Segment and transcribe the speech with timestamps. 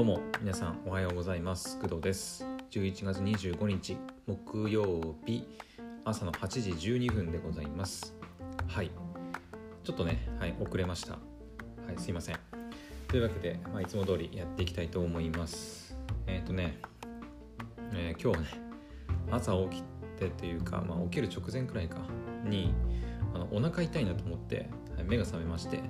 [0.00, 1.78] どうも皆さんおはようございます。
[1.78, 2.46] 工藤です。
[2.70, 5.46] 11月25日木曜日
[6.06, 8.14] 朝の8時12分でございます。
[8.66, 8.90] はい。
[9.84, 11.12] ちょっとねはい遅れました。
[11.12, 11.18] は
[11.94, 12.36] いすいません。
[13.08, 15.94] というわけで、まあ、いつも通りやっていきたいと思います。
[16.26, 16.78] えっ、ー、とね、
[17.92, 18.48] えー、今日はね
[19.30, 19.82] 朝起き
[20.18, 21.98] てというか、まあ、起きる直前くらいか
[22.46, 22.72] に
[23.34, 25.82] あのお腹痛いなと思って、はい、目が覚めまして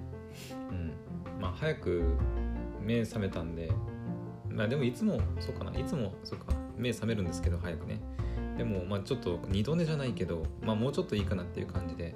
[0.68, 0.94] うん。
[1.40, 2.16] まあ早く
[2.80, 3.70] 目覚めたんで
[4.60, 5.70] まあでもいつもそうかな。
[5.78, 6.52] いつもそうか。
[6.76, 7.98] 目覚めるんですけど早くね。
[8.58, 12.14] でもまあちょっと二度寝じゃないけどまあもうちょっといいかなっていう感じで。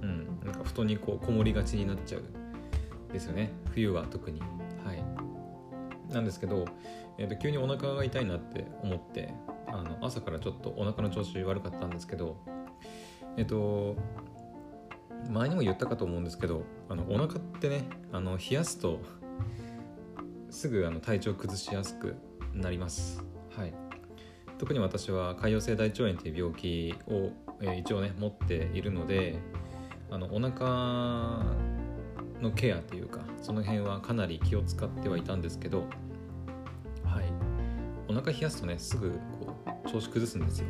[0.00, 0.38] うん。
[0.44, 2.22] なんか布団にこうこもりがちになっちゃう。
[3.12, 3.50] ですよね。
[3.72, 4.38] 冬は特に。
[4.84, 6.14] はい。
[6.14, 6.66] なんですけど、
[7.18, 9.34] えー、と急にお腹が痛いなって思って
[9.66, 12.36] あの朝からちょっとお腹の調子悪かったんですけど
[13.36, 13.96] えっ、ー、と
[15.30, 19.00] 前にも言ったかと思うんですけどあのお腹ってねあの冷やすと
[20.52, 22.14] すぐあの体調崩しやすく
[22.54, 23.24] なります。
[23.56, 23.74] はい、
[24.58, 27.30] 特に私は潰瘍性大腸炎という病気を、
[27.62, 29.38] えー、一応ね持っているので
[30.10, 31.42] あのお腹
[32.42, 35.86] のケアというかその辺はかなり気を使ってはいたんですけど、
[37.02, 37.24] はい、
[38.08, 40.66] お腹冷やすとねすぐこう調子崩すんですよ。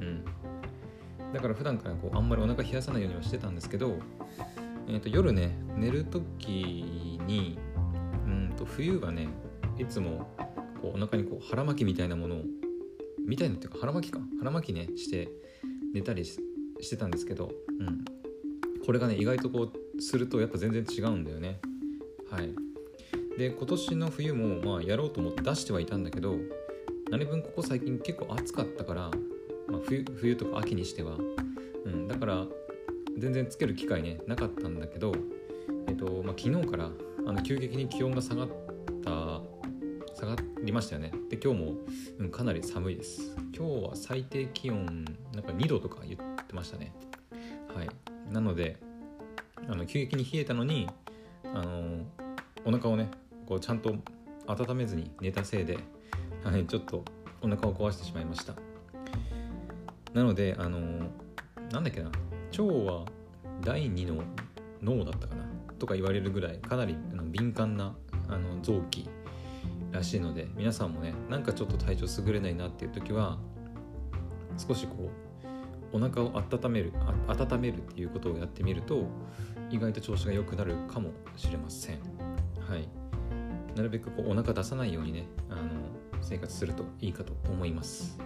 [0.00, 0.22] うん、
[1.32, 3.96] だから普段からこうあんまりお腹冷やさないようにはしてたんですけど、
[4.86, 7.58] えー、と夜ね寝る時に
[8.54, 9.28] と冬はね
[9.78, 10.28] いつも
[10.80, 12.42] こうお腹にこう腹巻きみたいなものを
[13.26, 14.20] みたいなっていうか腹巻きか。
[14.38, 15.28] 腹巻きねして
[15.94, 16.38] 寝たりし
[16.90, 18.04] てたんですけど、うん、
[18.84, 21.60] これがね意外とこうするとやっぱ全然違うんだよね。
[22.30, 22.54] はい。
[23.38, 26.36] で今年の冬もまあやろうと思って出してはいたんだけど
[27.10, 29.10] 何分ここ最近結構暑かったから、
[29.68, 31.16] まあ冬、冬とか秋にしては、
[31.84, 32.46] うん、だから
[33.18, 35.12] 全然つける機会ねなかったんだけど
[35.86, 36.90] えっとまあ、昨日から
[37.26, 38.48] あの急激に気温が下がっ
[39.02, 39.40] た
[40.14, 41.12] 下がりましたよね。
[41.30, 41.72] で今日も、
[42.18, 43.34] うん、かなり寒いです。
[43.56, 46.94] 今日は最低気温なんか2度とか言ってましたね。
[47.74, 47.88] はい。
[48.32, 48.78] なので
[49.68, 50.88] あの急激に冷えたのに
[51.44, 52.04] あの
[52.64, 53.10] お腹をね
[53.46, 53.94] こうちゃんと
[54.46, 55.78] 温めずに寝たせいで、
[56.42, 57.04] はい、ちょっと
[57.42, 58.54] お腹を壊してしまいました。
[60.12, 60.78] なのであの
[61.72, 62.10] なんだっけな。
[62.52, 63.04] 腸は
[63.62, 64.22] 第2の
[64.82, 65.44] 脳だったかな。
[65.84, 67.94] とか言われるぐらいかなりあの敏感な
[68.28, 69.06] あの臓器
[69.92, 73.38] らしいので皆さんもねなんかちょっと体調優れないなっていう時は
[74.56, 75.10] 少しこ
[75.92, 76.94] うお腹を温める
[77.28, 79.04] 温めるっていうことをやってみると
[79.70, 81.98] 意外と調子が良くなるかもしれません。
[82.66, 82.88] はい。
[83.76, 85.62] なるべくこうお腹出さないようにねあの
[86.22, 88.18] 生活するといいかと思います。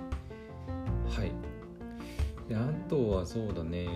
[1.08, 1.32] はい。
[2.48, 3.88] であとはそうだね。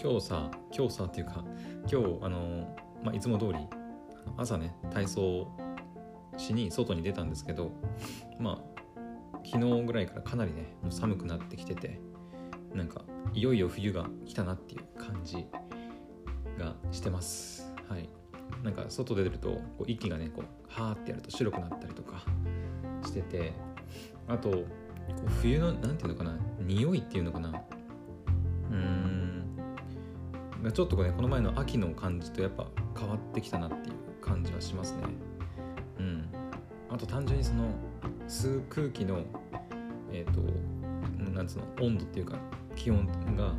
[0.00, 1.44] 今日さ今日さっていうか
[1.90, 3.58] 今日あの、まあ、いつも通り
[4.36, 5.48] 朝ね体操
[6.36, 7.72] しに外に出たんですけど
[8.38, 8.78] まあ
[9.44, 12.00] 昨日ぐらいからかなりねもう寒くなってきてて
[12.72, 13.02] なんか
[13.34, 15.46] いよいよ冬が来たなっていう感じ
[16.58, 17.72] がしてます。
[17.88, 18.08] はい。
[18.62, 22.24] なんか外出てるとこう息がねこうはーってやると白くなったりとか
[23.04, 23.52] してて
[24.26, 24.64] あと
[25.40, 27.50] 冬の何ていうのかな匂いっていうのかな。
[28.70, 28.76] うー
[30.66, 32.66] んちょっとねこの前の秋の感じとやっぱ
[32.98, 35.02] 変わってきたなっていう感じはしますね。
[35.98, 36.28] うん。
[36.90, 37.70] あと単純にその
[38.26, 39.22] 吸う空気の
[40.12, 42.38] えっ、ー、となんつうの温度っていうか
[42.74, 43.54] 気温が、ま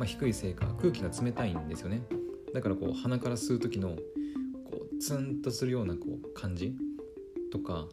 [0.00, 2.02] あ、低いせいか空気が冷たいんですよね。
[2.52, 6.74] だからこう鼻から吸う時のこうツンとするようなこう感じ
[7.50, 7.86] とか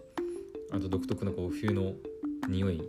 [0.71, 1.93] あと独特のこう冬の
[2.47, 2.81] 匂い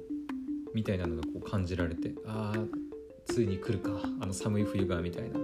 [0.75, 2.90] みたいなのがこう感じられてああ
[3.33, 5.39] ついに来るかあの寒い冬がみたいな、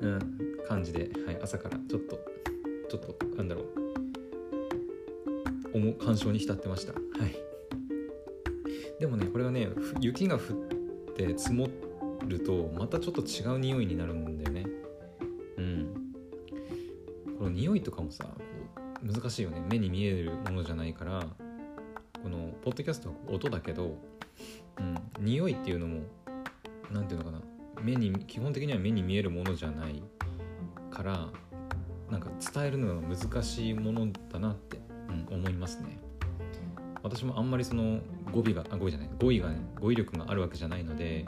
[0.00, 0.20] うん、
[0.66, 2.18] 感じで、はい、朝からちょっと
[2.90, 3.82] ちょっとなんだろう。
[6.04, 6.92] 感傷に浸ってました。
[6.92, 7.34] はい。
[9.00, 9.68] でもねこれはね
[10.00, 10.42] 雪が降っ
[11.14, 11.68] て積も
[12.26, 14.66] るとまたちょっと違う匂いになるんだよね。
[15.56, 15.94] うん。
[17.38, 18.26] この匂いとかもさ
[19.02, 19.64] 難しいよね。
[19.70, 21.24] 目に見えるものじゃないから
[22.22, 23.96] このポッドキャストは音だけど、
[24.78, 26.02] うん、匂いっていうのも
[26.92, 27.40] 何ていうのかな。
[27.82, 30.02] 目に基本的には目に見えるものじゃない
[30.90, 31.28] から
[32.10, 34.78] なんか伝えるのが難しいものだなって、
[35.08, 35.98] うん、思いますね。
[37.02, 37.98] 私もあんまりその
[38.30, 41.26] 語尾があ語彙じゃない語彙がね語彙力があるわけじゃないので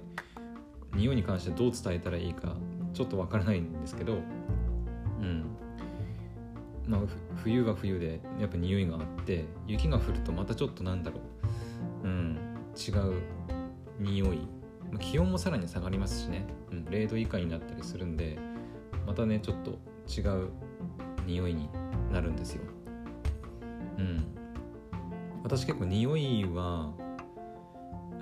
[0.94, 2.55] 匂いに関してどう伝えたらいいか
[2.93, 4.19] ちょっとわからないんですけど
[5.20, 5.44] うん。
[6.87, 7.00] まあ
[7.43, 11.19] 冬は冬でやっぱ匂いがあって雪が降るとまたちょっとなんだろ
[12.05, 12.38] ううん
[12.76, 13.22] 違う
[13.99, 14.38] 匂い
[14.99, 18.38] 気温もさらに下がりますしね、うん、0度以下になったりするんで
[19.06, 20.50] またねちょっと違う
[21.26, 21.69] 匂いに
[22.12, 22.62] なるんですよ。
[23.99, 24.25] うん。
[25.43, 26.93] 私結構匂いは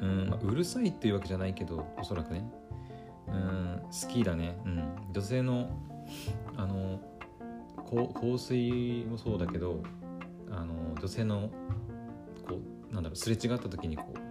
[0.01, 2.45] うん、まあ、うるさいっていうわけじゃないけどおそらくね。
[3.29, 4.59] うん好きだね。
[4.65, 4.85] うん。
[5.13, 5.71] 女性の
[6.57, 7.01] あの
[7.87, 9.83] 香水もそうだけど
[10.51, 11.51] あの女性の
[12.49, 12.59] こ
[12.91, 14.22] うなんだろうすれ違った時にこう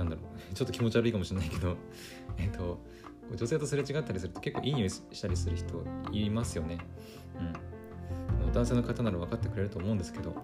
[0.00, 0.24] なんだろう。
[0.54, 1.76] ちょっと気持ち悪いかもしれないけど。
[2.38, 2.78] えっと
[3.36, 6.78] 女性とすれ違ったりすると結構いい匂いしたりする人いますよね。
[8.42, 10.34] うん、男性の方なら分かってくれると思うんですけど、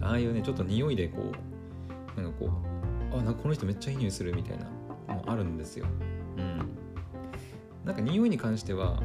[0.00, 1.32] ああいうねちょっと匂いでこ
[2.16, 2.50] うなんかこ
[3.12, 4.64] うあなんかこの人めっちゃいい匂いするみたいな
[5.14, 5.84] のあるんですよ。
[6.38, 6.58] うん、
[7.84, 9.02] なんか匂いに関しては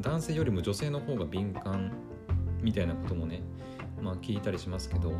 [0.00, 1.90] 男性よりも女性の方が敏感
[2.62, 3.42] みたいなこともね
[4.00, 5.16] まあ聞いたりしますけど、うん、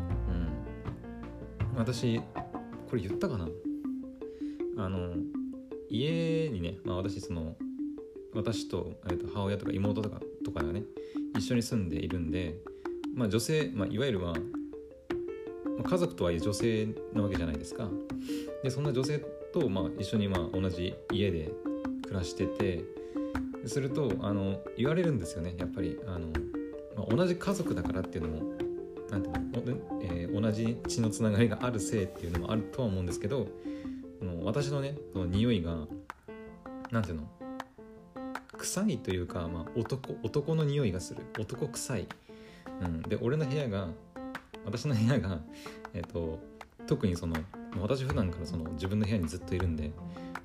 [1.75, 2.21] 私
[2.89, 3.49] これ言ったかな？
[4.77, 5.15] あの
[5.89, 7.55] 家にね、まあ、私その
[8.33, 10.83] 私と,、えー、と母親とか妹とかとかがね
[11.37, 12.55] 一緒に住んでいるんで、
[13.13, 14.39] まあ、女性、まあ、いわゆるは、ま
[15.85, 17.89] あ、家族とはいえ女性なわけじゃないですか。
[18.63, 19.19] でそんな女性
[19.51, 21.51] と、まあ、一緒にまあ同じ家で
[22.03, 22.83] 暮らしてて
[23.65, 25.99] するとあの言われるんですよねやっぱり。
[26.07, 26.27] あの、
[26.95, 28.53] まあ、同じ家族だからっていうのも
[29.09, 33.47] なんていうの、えー、同じ血のつながりがあるせいっていうのもあるとは思うんですけど
[34.25, 35.75] の私のねその匂いが
[36.91, 37.27] 何ていうの？
[38.57, 41.25] 臭いというか、まあ、男男の匂いがする。
[41.39, 42.07] 男臭い、
[42.81, 43.87] うん、で俺の部屋が
[44.65, 45.39] 私の部屋が、
[45.93, 46.39] えーと、
[46.85, 47.35] 特にその
[47.79, 49.91] 私普段からその自分の部屋にずっといるんで、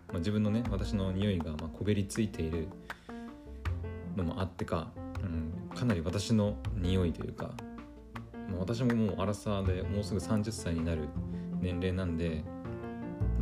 [0.09, 2.69] まあ、自分のね私の匂いがまこべりついている
[4.17, 4.89] のもあってか、
[5.23, 7.51] うん、かなり私の匂いというか、
[8.49, 11.09] まあ、私ももうアラサーでもうすぐ30歳になる
[11.61, 12.45] 年齢なんで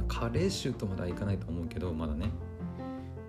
[0.09, 2.31] 加齢臭とまだいかないと思うけどまだね。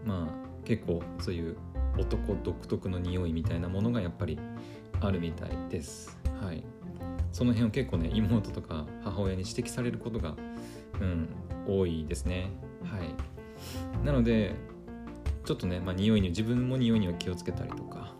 [0.05, 1.57] まあ結構そういう
[1.97, 4.39] 男独特の匂いみたいなものがやっぱり
[5.01, 6.17] あるみたいです。
[6.41, 6.63] はい。
[7.31, 10.35] その辺を結構ね妹とか母親に指摘されることが
[10.99, 11.29] うん
[11.67, 12.49] 多いですね。
[12.83, 14.05] はい。
[14.05, 14.55] なので
[15.45, 18.13] ちょっとね、まあ、匂いに自分も匂いには気をつけたりとか。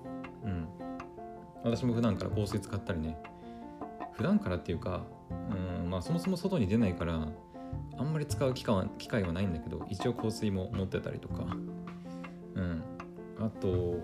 [0.44, 0.68] うん。
[1.64, 3.18] 私も普段から香水使ったりね。
[4.14, 7.28] 普段からっていうかうんまあそもそも外に出ないから
[7.98, 11.46] あんまり使う機会は機会はないんだけど一応香水も持ってたりとか。
[12.56, 12.84] うん。
[13.40, 14.00] あと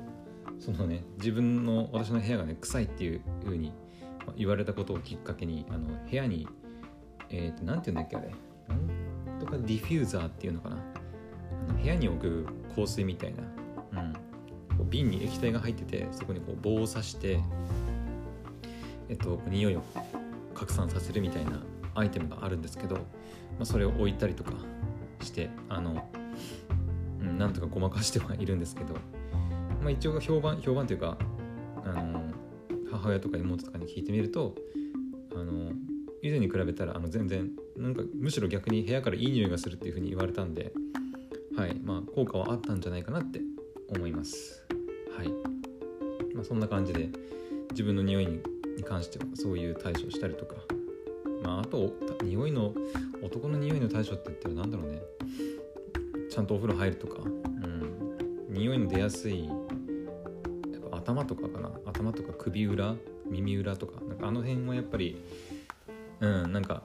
[0.59, 3.73] そのね自分の私の部屋がね臭いっていう風に
[4.35, 6.47] 言われたことをきっかけにあの部屋に
[7.29, 8.35] えっ、ー、と何て言うんだっけあれ。
[8.67, 10.77] なんとかディフューザーっていうのかな。
[11.69, 13.33] あの部屋に置く香水みたい
[13.93, 14.19] な、うん、こ
[14.81, 17.39] う瓶に液体が入っててそこにこう棒を刺して
[19.09, 19.83] えっと匂いを
[20.53, 21.61] 拡散させるみたいな
[21.95, 23.01] アイテムがあるんですけど、ま
[23.61, 24.53] あ、それを置いたりとか
[25.21, 26.09] してあの、
[27.21, 28.95] うん、なんとかごまかしてはいるんですけど、
[29.81, 31.17] まあ、一応評判評判というか
[31.83, 32.23] あの
[32.91, 34.55] 母親とか妹とかに聞いてみると
[35.33, 35.71] あの
[36.21, 40.73] 以前に比べたらあの全然なんかむしろ逆に部屋からいい匂いがするっていうふうに言われたんで、
[41.57, 43.41] はいまあ、効果はあったんじゃないかなって
[43.95, 44.65] 思います。
[45.17, 45.29] はい
[46.35, 47.09] まあ、そんな感じで
[47.71, 48.41] 自分の匂いに
[48.83, 50.55] 関してはそういう対処したりとか
[51.61, 51.93] あ、あと
[52.23, 52.73] 匂いの
[53.21, 55.01] 男の匂いの対処って言ったら何だろうね。
[56.29, 61.71] ちゃんとお風呂入るとか、うん、匂いの出やすいやっぱ頭とかかな。
[61.85, 62.95] 頭とか首裏
[63.29, 64.01] 耳裏とか。
[64.01, 65.21] なんかあの辺はやっぱり
[66.19, 66.83] うんなんか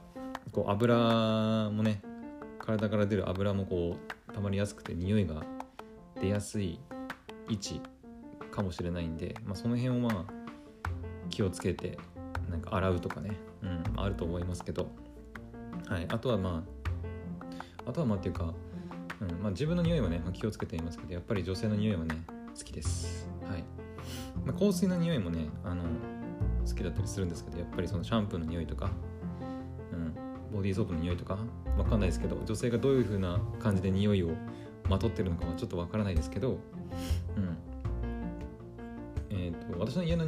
[0.53, 2.03] こう油もね
[2.59, 3.97] 体から出る油もこ
[4.31, 5.45] う溜まりやすくて匂いが
[6.21, 6.81] 出やすい
[7.49, 7.81] 位置
[8.51, 10.33] かもしれないんで、まあ、その辺をまあ
[11.29, 11.99] 気をつけて
[12.51, 14.89] なんか洗うとかねうん、あると思いますけど、
[15.89, 16.65] はい、あとはま
[17.85, 18.55] ああとはまあっていうか、
[19.21, 22.17] うんまあ、自分の匂いはね、気をつけていますけどやっぱり女性の匂いはね
[22.57, 23.65] 好きです、はい。
[24.45, 25.83] まあ、香水の匂いもねあの
[26.67, 28.91] 好きだったりするんですけどやっぱりそのシャンプーの匂いとか、
[29.93, 30.15] うん、
[30.53, 31.39] ボディーソープの匂いとか
[31.77, 34.31] わかんないですけど女性がどういう風な感じで匂いを
[34.89, 36.59] まとってるのかはちょっとわからないですけど、
[37.37, 37.57] うん。
[39.31, 40.27] えーと、と私の家の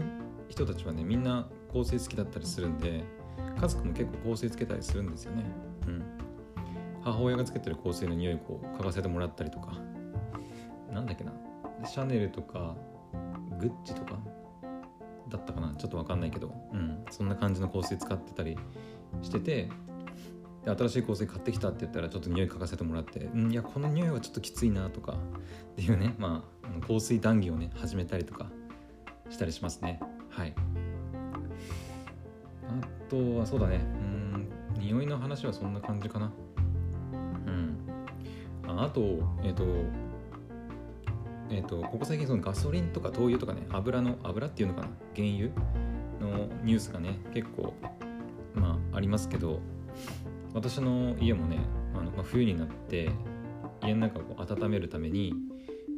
[0.49, 3.05] 人たちはねみんな香水好きだったりするんで
[3.61, 5.45] 家族も結構香水つけたりするんですよね。
[5.87, 6.03] うん。
[7.03, 9.73] 母親がつけてる香水の匂いをこう嗅がせてもらったりとか。
[10.93, 11.33] なんだっけな。
[11.87, 12.75] シャネルとか、
[13.59, 14.19] グッチとか？
[15.29, 17.05] だったかなちょっとわかんないけど、うん。
[17.11, 18.57] そんな感じの香水使ってたり
[19.23, 19.69] してて、
[20.65, 28.51] で新しい香水買ってきたって言ったらちょっと匂い嗅がせてもらって「うんいやこの匂いはちょっときついな」とかっていうねまあ香水談義をね始めたりとか
[29.31, 30.55] したりしますねはい
[33.09, 33.77] とはそうだね。
[33.77, 34.19] うん
[34.79, 36.33] 匂いの話はそんな感じかな。
[37.47, 37.77] うん。
[38.67, 39.01] ああと
[39.43, 39.65] えっ、ー、と
[41.51, 44.89] えっ、ー、とここ最近そのガソリンとか灯油とかね油の油っていうのかな？
[45.17, 45.49] 原油
[46.21, 47.75] のニュースがね結構
[48.55, 49.61] まあありますけど
[50.55, 51.59] 私の家もね
[51.95, 53.11] あの、まあ、冬になって
[53.83, 55.35] 家の中を温めるために、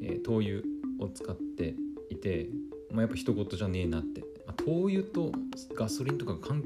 [0.02, 0.60] えー、灯油
[1.00, 1.74] を使って
[2.10, 2.48] いて、
[2.90, 5.32] まあ、やっぱ一言じゃねえなって、まあ、灯油と
[5.74, 6.62] ガソリンとか関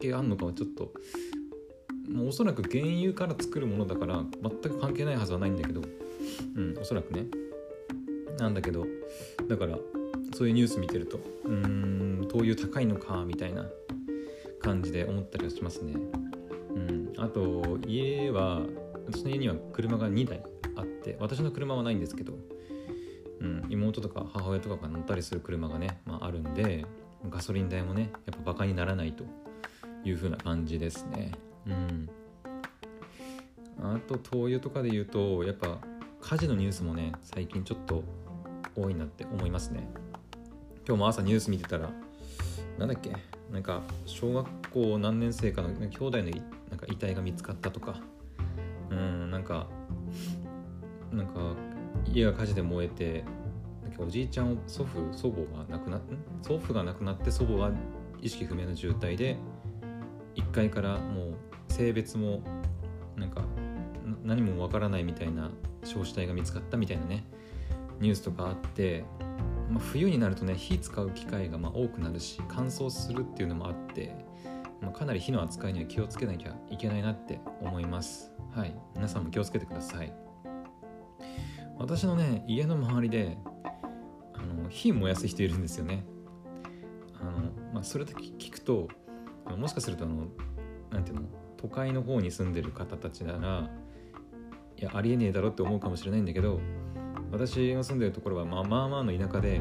[0.00, 0.92] 係あんのかはちょっと
[2.10, 5.82] もうおそらく原油から作るものだから全く関係ないはずはないんだけど
[6.56, 7.26] うんおそらくね。
[8.38, 8.86] なんだけど
[9.48, 9.78] だから
[10.34, 11.66] そういうニュース見てるとうー
[12.24, 13.66] ん灯油高いのかみたいな
[14.60, 15.94] 感じで思ったりはしますね。
[16.74, 18.62] うんあと家は
[19.06, 20.42] 私の家には車が2台
[20.76, 22.32] あって私の車はないんですけど、
[23.40, 26.86] うん、妹とか母親とかが乗ったりする車がね、まあ、あるんで
[27.28, 29.24] ガソリン代もねやっぱバカにならないと。
[30.04, 31.32] いう風な感じですね。
[31.66, 32.10] うん。
[33.82, 35.78] あと灯油とかで言うとやっぱ
[36.20, 38.04] 火事のニュースもね最近ちょっと
[38.76, 39.88] 多いなって思いますね。
[40.86, 41.90] 今日も朝ニュース見てたら
[42.78, 43.12] なんだっけ
[43.52, 46.24] なんか小学校何年生かの兄弟の
[46.70, 48.00] なんか遺体が見つかったとか。
[48.90, 49.68] うんなんか
[51.12, 51.54] なんか
[52.12, 53.24] 家が火事で燃えて
[53.98, 56.00] おじいちゃんを祖父祖母が亡くなっ
[56.42, 57.70] 祖父が亡くなって祖母は
[58.20, 59.36] 意識不明の重体で
[60.36, 61.34] 1階からもう
[61.68, 62.42] 性別も
[63.16, 63.44] なんか
[64.24, 65.50] 何もわからないみたいな
[65.84, 67.24] 焼死体が見つかったみたいなね
[68.00, 69.04] ニュースとかあって、
[69.68, 74.14] まあ、冬になるとね火使う機会がま多くなるし乾燥するっていうのもあって、
[74.80, 78.32] まあ、かなり火の扱いには気をつけなきゃいけないなって思います。
[78.54, 78.74] はい。
[78.94, 80.12] 皆さんも気をつけてください。
[81.78, 83.38] 私のね家の周りで
[84.34, 86.04] あの火燃やす人いるんですよね。
[87.20, 87.30] あの、
[87.74, 88.88] まあ、それだけ聞くと
[89.56, 90.26] もしかするとあの
[90.90, 91.22] なんていうの？
[91.56, 93.68] 都会の方に住んでる方たちなら
[94.78, 96.58] いやありえねえだろって思うかもしれないんだけど
[97.30, 99.60] 私が住んでるところはまあまあまあの田舎で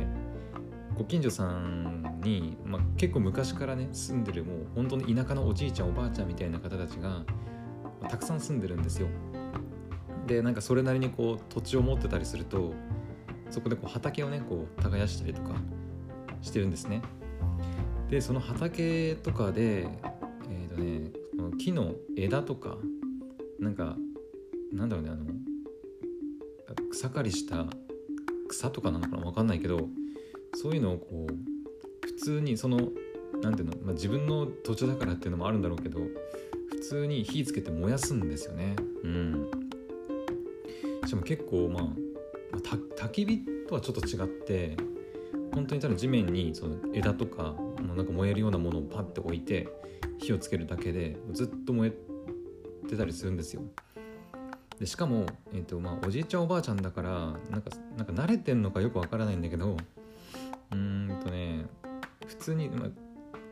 [0.98, 7.26] ご近所さんに、まあ、結構昔からね住んでるもう本当に田舎のおじいちゃんおばあちゃんみたいな方たちが、ま
[8.04, 9.08] あ、たくさん住んでるんですよ。
[10.26, 12.74] でなんかそれなりにこう土地を持ってたりすると
[13.50, 15.56] そこでこう畑をねこう耕したりとか
[16.42, 17.02] してるんですね。
[18.10, 21.12] でその畑とかでえっ、ー、とね
[21.58, 22.78] 木の枝とか
[23.60, 23.98] なんか
[24.74, 25.26] なんだろうねあの
[26.92, 27.66] 草刈りした
[28.48, 29.90] 草とかなのかな分かんないけど
[30.56, 32.90] そういうのをこう普通にその
[33.42, 36.00] 何ていうの、まあ、自分の土地だからっていうのもあるんだろうけど
[36.70, 38.76] 普通に火つけて燃やすんですよね。
[39.04, 39.52] うん。
[41.06, 41.92] しかも結構まあ、ま
[42.54, 42.58] あ、
[42.96, 44.78] 焚き火とはちょっと違って
[45.54, 49.70] 本当にただ地面にその枝とかもうなんか燃えるようなものをパッて置いて
[50.18, 53.64] 火をつけるだけでずっと燃えてたりするんですよ。
[54.80, 57.10] でしかも、えーとまあ、おじいちゃんおばあちゃんだから
[57.50, 59.76] なんかなんか慣れてんのかよくわからないんだけど
[60.72, 61.66] うーんとね
[62.26, 62.90] 普通に、まあ、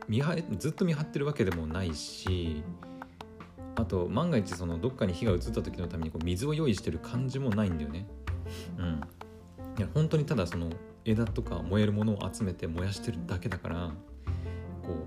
[0.08, 2.62] 見張ずっと見張ってるわけでもないし
[3.76, 8.06] あと万が一そのどっかに火が移った時のためにこう水を用意してる感じもないんだよね。
[8.76, 9.00] うん。
[9.78, 10.70] いや本当にただその
[11.04, 13.90] 枝とか燃えるものを集めて燃やしてるだけだから
[14.88, 15.06] こ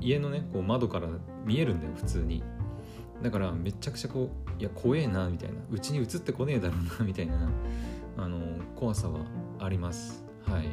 [0.00, 1.08] う家のねこう窓から
[1.44, 2.42] 見えるんだよ普通に。
[3.22, 5.56] だからめちゃくちゃこういや怖えなみたいな。
[5.70, 7.50] うちに移ってこねえだろうな みたいな
[8.16, 8.38] あの
[8.76, 9.20] 怖さは
[9.58, 10.24] あります。
[10.46, 10.66] はい。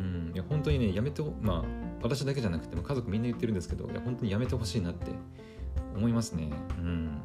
[0.00, 1.64] うんいや本当にねやめてまあ
[2.02, 5.12] 私だけじゃなくても家族みんな言ってるんですけどいや本当にやめてほしいなって
[5.96, 6.50] 思いますね。
[6.78, 7.22] うん。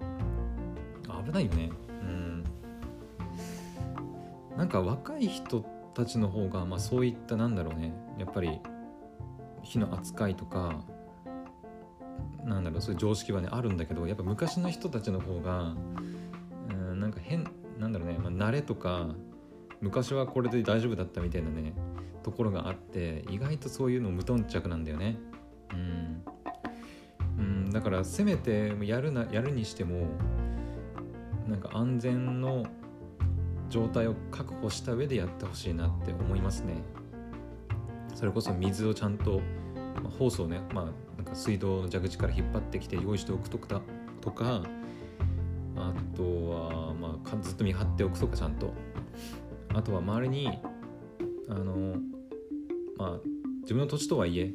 [1.25, 1.71] 危ないよね。
[2.01, 2.43] うん。
[4.57, 7.93] なんか若い人たちの方が、まあ、そういったなんだろうね。
[8.17, 8.59] やっぱり
[9.63, 10.83] 火の扱いとか
[12.43, 15.75] なんだろうそういう常識はねあるんだけどやっぱ昔の人たちの方が
[16.69, 17.45] うんなんか変
[17.77, 19.09] なんだろうね、まあ、慣れとか
[19.79, 21.73] 昔はこれで大丈夫だったみたいなね
[22.23, 25.17] ところがあって意外とそういうの無頓着なんだよね。
[25.73, 26.23] うん。
[27.39, 30.07] うんだからせめてやるなやるにしても
[31.47, 32.65] なんか安全の
[33.69, 36.83] 状態を確保した上でやってほしいなって思いますね。
[38.15, 39.41] それこそ水をちゃんと、
[40.01, 40.85] まあ、ホースをね、まあ、
[41.17, 43.81] なんか水道の蛇口から引っ張ってきて用意しておくとか
[44.21, 44.63] とか
[45.75, 48.73] あとは、まあ、ずっと見張っておくとかちゃんと。
[49.73, 50.59] あとは周りに
[51.47, 51.95] あの
[52.97, 53.19] まあ
[53.61, 54.53] 自分の土地とはいえ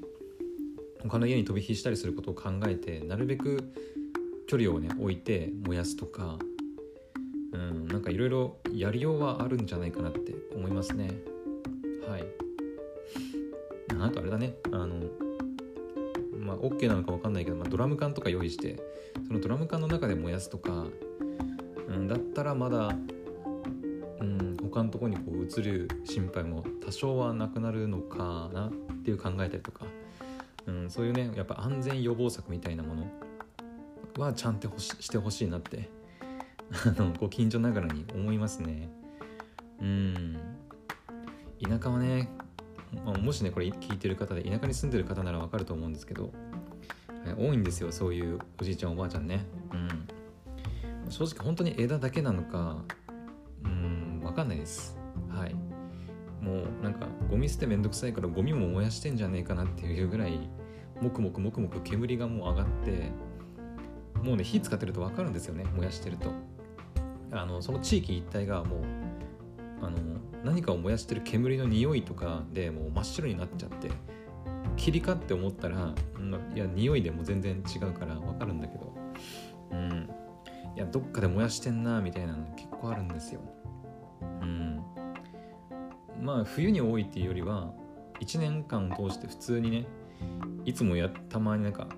[1.03, 3.73] 他の家に飛び火したりすることを考えてなるべく
[4.49, 6.39] 距離をね置いて燃やすとか
[7.53, 11.11] うんなんかいろいろやりようはあるんじゃないかなって思いますね。
[12.09, 12.46] はい。
[14.05, 14.97] あとあれだねあの
[16.39, 18.79] まあ OK なのか分かんないけど、まあ、ドラム缶とか用意して
[19.27, 20.87] そのドラム缶の中で燃やすとか、
[21.89, 22.95] うん、だったらまだ
[24.21, 28.73] うん他のとこにこう移る心配も多少はなくなるのかなっ
[29.03, 29.87] ていう考えたりとか
[30.67, 33.07] うん、そういうねやっぱ安全予防策みたいなもの
[34.19, 35.89] はちゃんとしてほしいなって
[36.85, 38.89] あのご近所ながらに思いますね。
[39.81, 40.37] うん。
[41.63, 42.29] 田舎はね
[43.05, 46.29] まもしねこれ聞いてる方で田舎に住んでる方ならわかると思うんですけど、は
[47.31, 49.45] い、多いんですよそういうおじいちゃんおばあちゃんね。
[49.73, 50.09] うん。
[51.11, 52.79] 正直本当に枝だけなのか
[53.65, 54.97] うん分かんないです。
[55.29, 55.55] はい。
[56.41, 60.49] もうなんかゴミ捨てめんどくさいからゴミも燃やしてんじゃねえかなっていうぐらい
[61.01, 63.11] もくもくもくもく煙がもう上がって
[64.23, 66.31] もうね火使ってると分かるんですよね燃やしてると。
[67.33, 68.81] あのその地域一帯がもう
[69.83, 69.97] あの
[70.45, 73.91] 何かを燃やしてる煙の匂いとかでもう真っ白になっちゃって
[74.77, 78.93] 霧かって思ったら、うん、いや匂いでも全然違うから分かるんだけど
[79.71, 80.09] うん。
[80.77, 83.41] いやどっかで燃やしてんなみたいなの結構あるんですよ。
[84.43, 84.83] うん。
[86.21, 87.73] まあ冬に多いっていうよりは
[88.21, 89.87] 1年間を通して普通にね
[90.65, 91.89] いつもやたまになんか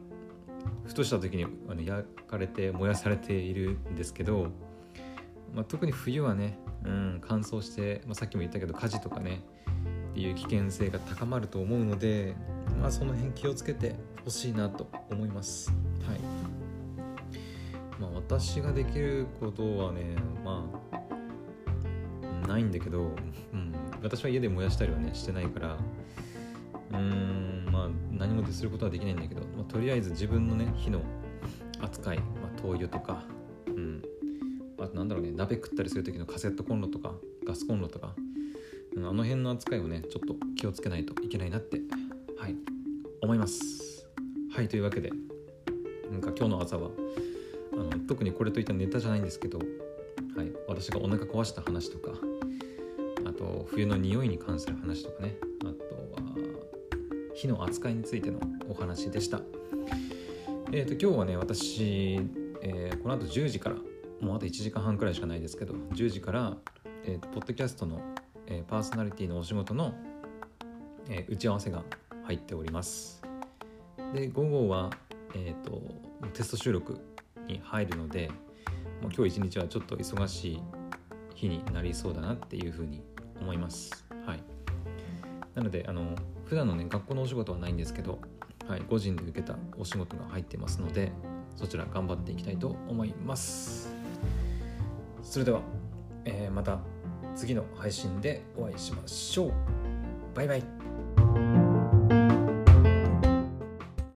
[0.87, 4.49] ふとした時にあの焼かれて燃やされているんですけど、
[5.55, 9.43] まあ、特に冬はね、うん、乾燥して、まあ、さっきも言ったけど火事とかね
[10.11, 12.35] っていう危険性が高まると思うので、
[12.81, 15.73] まあ、その辺気をつけてほしいなと思います。
[16.07, 16.19] はい
[18.01, 23.01] まあ、私ができることはねまあないんだけど、
[23.53, 25.77] うん、私は家で燃やしたりはねしてないから
[26.93, 31.01] うーんまあ何もすることはできないんだけど、まあ、とりあえず自分のね火の
[31.81, 32.25] 扱い、ま
[32.57, 33.23] あ、灯油とか、
[34.99, 37.15] なんだろうね鍋食ったりする時のカセットコンロとか
[37.47, 38.15] ガスコンロとか、
[38.97, 41.81] あの辺の扱いをねちょっと気をつけないといけないなって
[42.37, 42.57] はい
[43.23, 44.07] 思います
[44.53, 45.13] はいというわけで
[46.11, 46.91] なんか今日の朝は
[47.75, 49.65] あの特にこれといったネタじゃないんですけど、は
[50.43, 52.11] い、私がお腹壊した話とか
[53.25, 55.75] あと冬の匂いに関する話とかねあとは
[57.35, 59.41] 火の扱いについてのお話でした。
[60.73, 62.21] えーと、今日はね私、
[62.63, 63.77] えー、この後10時から
[64.21, 66.57] もうあと1時間半くらいしかないですけど10時から、
[67.05, 68.01] えーと、ポッドキャストの、
[68.47, 69.95] えー、パーソナリティのお仕事の、
[71.09, 71.85] えー、打ち合わせが
[72.25, 73.23] 入っております。
[74.15, 74.91] で午後は、
[75.35, 75.83] えーと、
[76.33, 76.99] テスト収録
[77.47, 78.29] に入るので、
[79.03, 80.63] もう今日一日はちょっと忙しい
[81.35, 83.03] 日になりそうだなっていうふうに
[83.41, 84.05] 思います。
[84.27, 84.43] はい、
[85.55, 86.15] なのであの
[86.47, 88.19] 普段のね学校のお仕事はないんですけど、
[88.67, 91.13] はい、個人で受けたお仕事が入ってますので
[91.57, 93.98] そちら頑張っていきたいと思います
[95.29, 95.61] それでは、
[96.25, 96.79] えー、また
[97.37, 99.53] 次の配信でお会いしましょう。
[100.35, 100.88] バイバイ。